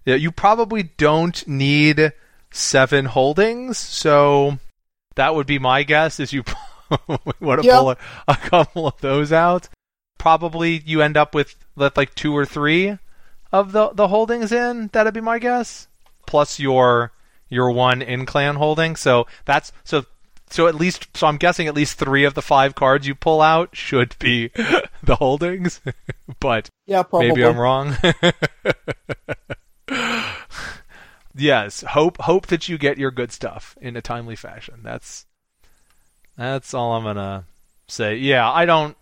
[0.06, 2.12] Yeah, you probably don't need
[2.56, 4.58] seven holdings, so
[5.16, 6.20] that would be my guess.
[6.20, 6.44] Is you
[7.40, 7.78] want to Yeah.
[7.80, 7.98] pull a,
[8.28, 9.70] a couple of those out?
[10.18, 12.98] Probably you end up with with like two or three
[13.52, 14.88] of the the holdings in.
[14.94, 15.88] That'd be my guess.
[16.26, 17.12] Plus your
[17.50, 18.96] your one in clan holding.
[18.96, 20.06] So that's so
[20.50, 23.42] so at least so I'm guessing at least three of the five cards you pull
[23.42, 24.48] out should be
[25.04, 25.82] the holdings.
[26.40, 27.30] but Yeah, probably.
[27.30, 27.96] Maybe I'm wrong.
[31.38, 34.80] Yes, hope hope that you get your good stuff in a timely fashion.
[34.84, 35.26] That's
[36.38, 37.46] that's all I'm gonna
[37.88, 38.96] say, yeah, I don't.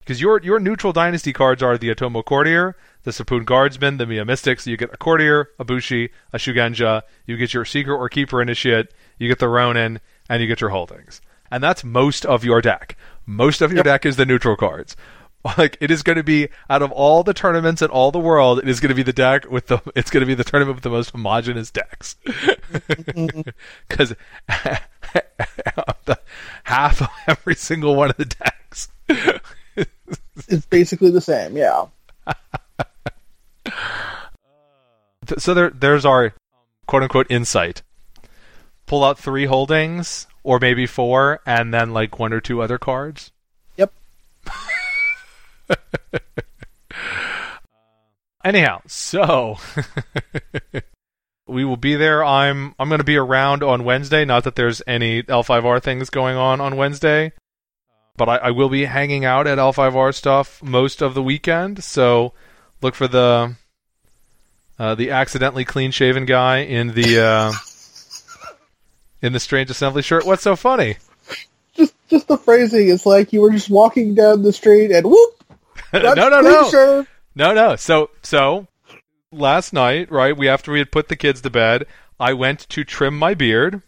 [0.00, 4.24] Because your your neutral dynasty cards are the Otomo Courtier, the Seppun Guardsman, the Miya
[4.24, 4.66] Mystics.
[4.66, 7.02] You get a Courtier, a Bushi, a Shugenja.
[7.26, 8.88] You get your Seeker or Keeper Initiate.
[9.18, 11.20] You get the Ronin, and you get your holdings.
[11.50, 12.96] And that's most of your deck.
[13.24, 13.84] Most of your Yep.
[13.84, 14.96] deck is the neutral cards.
[15.58, 18.58] Like it is going to be out of all the tournaments in all the world,
[18.58, 19.80] it is going to be the deck with the.
[19.94, 22.16] It's going to be the tournament with the most homogenous decks.
[23.88, 24.14] Because
[26.64, 28.88] half of every single one of the decks
[30.48, 31.56] It's basically the same.
[31.56, 31.86] Yeah.
[35.38, 36.34] So there there's our
[36.86, 37.82] quote unquote insight.
[38.86, 43.32] Pull out three holdings or maybe four and then like one or two other cards.
[48.44, 49.58] Anyhow, so
[51.48, 52.24] we will be there.
[52.24, 54.24] I'm I'm going to be around on Wednesday.
[54.24, 57.32] Not that there's any L5R things going on on Wednesday,
[58.16, 61.82] but I, I will be hanging out at L5R stuff most of the weekend.
[61.82, 62.32] So
[62.82, 63.56] look for the
[64.78, 67.52] uh, the accidentally clean shaven guy in the uh,
[69.22, 70.26] in the strange assembly shirt.
[70.26, 70.96] What's so funny?
[71.74, 75.35] Just just the phrasing It's like you were just walking down the street and whoop.
[76.14, 76.70] no, no, no.
[76.70, 77.06] shirt.
[77.34, 77.76] No, no.
[77.76, 78.66] So, so
[79.32, 80.36] last night, right?
[80.36, 81.86] We after we had put the kids to bed,
[82.18, 83.82] I went to trim my beard.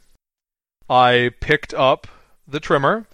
[0.88, 2.06] I picked up
[2.46, 3.06] the trimmer,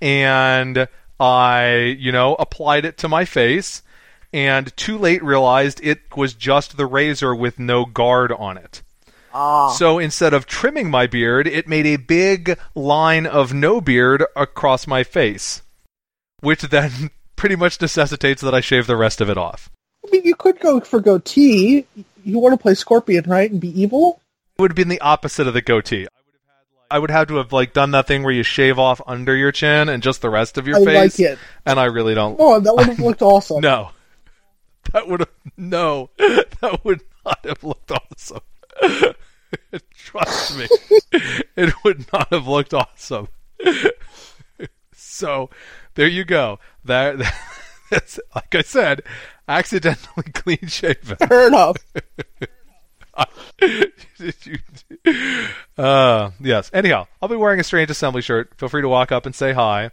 [0.00, 0.88] and
[1.20, 3.82] I, you know, applied it to my face,
[4.32, 8.82] and too late realized it was just the razor with no guard on it.
[9.32, 9.68] Ah.
[9.68, 14.86] So instead of trimming my beard, it made a big line of no beard across
[14.86, 15.62] my face,
[16.40, 19.70] which then pretty much necessitates that I shave the rest of it off.
[20.06, 21.86] I mean, you could go for goatee.
[22.24, 24.20] You want to play Scorpion, right, and be evil?
[24.58, 26.06] It would have been the opposite of the goatee.
[26.90, 29.34] I would have had to have like done that thing where you shave off under
[29.34, 31.18] your chin and just the rest of your I face.
[31.18, 31.38] like it.
[31.64, 32.36] And I really don't.
[32.38, 33.60] Oh, that would have looked awesome.
[33.60, 33.90] No,
[34.92, 36.10] that would have no.
[36.62, 38.40] That would not have looked awesome.
[39.94, 40.66] Trust me,
[41.56, 43.28] it would not have looked awesome.
[44.92, 45.50] so
[45.96, 46.58] there you go.
[46.86, 47.16] That
[47.90, 49.02] that's like I said,
[49.48, 51.16] accidentally clean shaven.
[51.16, 51.76] Fair enough.
[55.78, 56.70] uh, yes.
[56.72, 58.52] Anyhow, I'll be wearing a strange assembly shirt.
[58.58, 59.90] Feel free to walk up and say hi.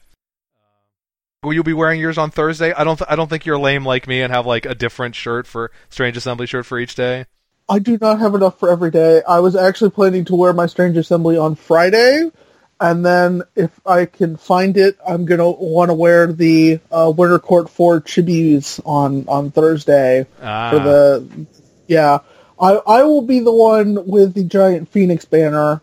[1.43, 2.73] Will you be wearing yours on Thursday?
[2.73, 2.97] I don't.
[2.97, 5.71] Th- I don't think you're lame like me and have like a different shirt for
[5.89, 7.25] strange assembly shirt for each day.
[7.69, 9.21] I do not have enough for every day.
[9.27, 12.29] I was actually planning to wear my Strange Assembly on Friday,
[12.79, 17.39] and then if I can find it, I'm gonna want to wear the uh, Winter
[17.39, 21.45] Court Four Chibis on on Thursday Ah, for the.
[21.87, 22.19] Yeah,
[22.59, 25.81] I I will be the one with the giant Phoenix banner.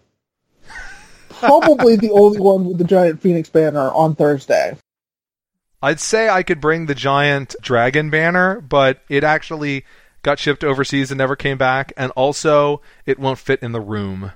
[1.29, 4.77] Probably the only one with the giant Phoenix banner on Thursday.
[5.83, 9.85] I'd say I could bring the giant dragon banner, but it actually
[10.23, 14.33] got shipped overseas and never came back, and also it won't fit in the room.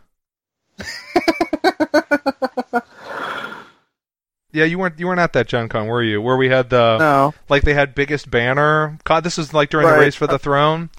[4.53, 6.21] Yeah, you weren't you weren't at that Gen Con, were you?
[6.23, 7.35] Where we had the No.
[7.49, 8.99] like they had biggest banner.
[9.05, 10.91] God, this was like during the race for the throne,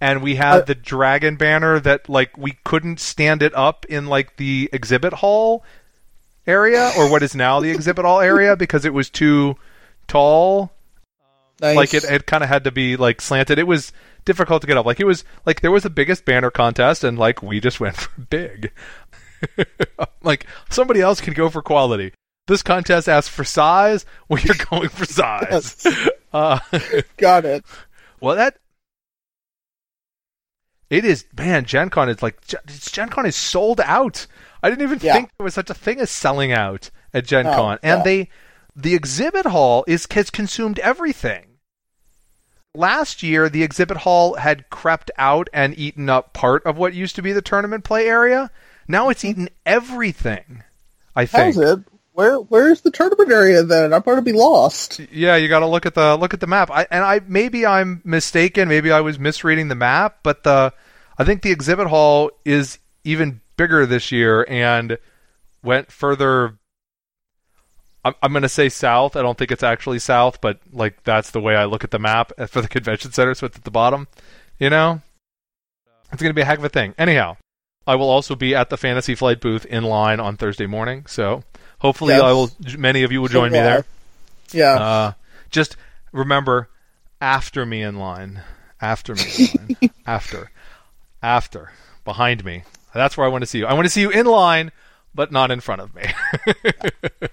[0.00, 4.06] and we had Uh, the dragon banner that like we couldn't stand it up in
[4.06, 5.64] like the exhibit hall
[6.46, 9.56] area or what is now the exhibit hall area because it was too
[10.08, 10.72] tall.
[11.60, 11.76] Nice.
[11.76, 13.60] Like it, it kind of had to be like slanted.
[13.60, 13.92] It was
[14.24, 14.86] difficult to get up.
[14.86, 17.94] Like it was like there was the biggest banner contest, and like we just went
[17.96, 18.72] for big.
[20.22, 22.12] like somebody else can go for quality.
[22.46, 24.04] This contest asks for size.
[24.28, 25.82] We are going for size.
[25.84, 26.08] Yes.
[26.34, 26.58] Uh,
[27.16, 27.64] Got it.
[28.20, 28.56] well, that
[30.90, 31.64] it is man.
[31.64, 34.26] Gen Con is like Gen Con is sold out.
[34.62, 35.12] I didn't even Yeah.
[35.14, 38.02] think there was such a thing as selling out at Gen No, Con, and yeah.
[38.02, 38.28] they
[38.74, 41.58] the exhibit hall is has consumed everything.
[42.74, 47.14] Last year, the exhibit hall had crept out and eaten up part of what used
[47.14, 48.50] to be the tournament play area.
[48.88, 50.62] Now it's eaten everything.
[51.16, 51.56] I think.
[51.56, 51.78] How's it?
[52.12, 53.92] Where where's the tournament area then?
[53.92, 55.00] I'm going to be lost.
[55.10, 56.70] Yeah, you got to look at the look at the map.
[56.70, 58.68] I and I maybe I'm mistaken.
[58.68, 60.72] Maybe I was misreading the map, but the
[61.18, 64.96] I think the exhibit hall is even bigger this year and
[65.64, 66.58] went further.
[68.04, 69.16] I'm, I'm going to say south.
[69.16, 71.98] I don't think it's actually south, but like that's the way I look at the
[71.98, 73.34] map for the convention center.
[73.34, 74.06] So it's at the bottom.
[74.60, 75.00] You know,
[76.12, 76.94] it's going to be a heck of a thing.
[76.96, 77.38] Anyhow,
[77.86, 81.04] I will also be at the Fantasy Flight booth in line on Thursday morning.
[81.06, 81.44] So
[81.78, 82.22] hopefully, Yes.
[82.22, 82.50] I will.
[82.78, 83.84] Many of you will join me there.
[84.52, 84.74] Yeah.
[84.74, 85.12] Uh,
[85.50, 85.76] just
[86.12, 86.68] remember,
[87.20, 88.40] after me in line,
[88.80, 90.50] after me in line, after,
[91.22, 91.72] after,
[92.04, 92.64] behind me.
[92.94, 93.66] That's where I want to see you.
[93.66, 94.70] I want to see you in line,
[95.14, 96.04] but not in front of me.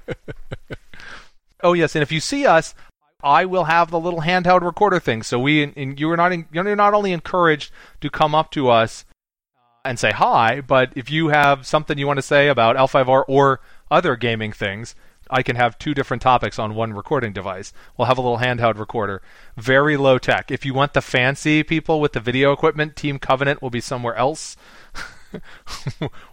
[1.64, 2.74] Oh yes, and if you see us,
[3.24, 5.22] I will have the little handheld recorder thing.
[5.22, 7.72] So we and you are not you're not only encouraged
[8.02, 9.06] to come up to us
[9.84, 13.60] and say hi, but if you have something you want to say about L5R or
[13.90, 14.96] other gaming things,
[15.30, 17.72] I can have two different topics on one recording device.
[17.98, 19.22] We'll have a little handheld recorder.
[19.56, 20.52] Very low tech.
[20.52, 24.16] If you want the fancy people with the video equipment, Team Covenant will be somewhere
[24.16, 24.58] else.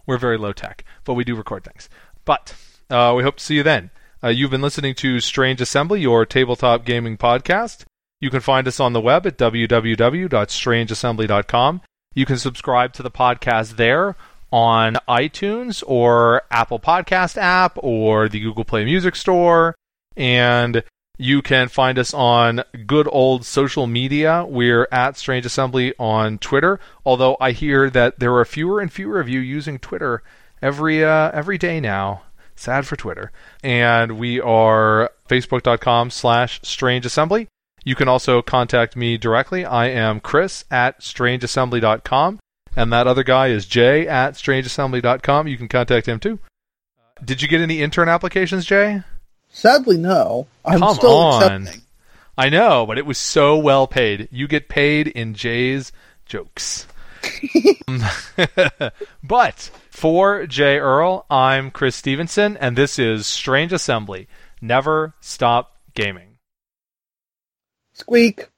[0.05, 1.87] We're very low tech, but we do record things.
[2.25, 2.53] But
[2.89, 3.91] uh, we hope to see you then.
[4.21, 7.85] Uh, you've been listening to Strange Assembly, your tabletop gaming podcast.
[8.19, 11.81] You can find us on the web at www.strangeassembly.com.
[12.13, 14.15] You can subscribe to the podcast there
[14.51, 19.75] on iTunes or Apple Podcast app or the Google Play Music Store.
[20.17, 20.83] And
[21.17, 24.45] you can find us on good old social media.
[24.47, 26.79] We're at Strange Assembly on Twitter.
[27.05, 30.23] Although I hear that there are fewer and fewer of you using Twitter
[30.61, 32.23] every uh, every day now.
[32.55, 33.31] Sad for Twitter.
[33.63, 37.47] And we are facebook.com slash strange assembly.
[37.83, 39.65] You can also contact me directly.
[39.65, 42.39] I am Chris at strangeassembly.com.
[42.75, 45.47] And that other guy is Jay at strangeassembly.com.
[45.47, 46.39] You can contact him too.
[46.97, 49.01] Uh, did you get any intern applications, Jay?
[49.49, 50.47] Sadly, no.
[50.63, 51.43] I'm Come still on.
[51.63, 51.81] accepting.
[52.37, 54.29] I know, but it was so well paid.
[54.31, 55.91] You get paid in Jay's
[56.25, 56.87] jokes.
[57.87, 58.03] Um,
[59.23, 64.27] but for Jay Earl, I'm Chris Stevenson, and this is Strange Assembly.
[64.61, 66.28] Never stop gaming.
[67.99, 68.49] Squeak.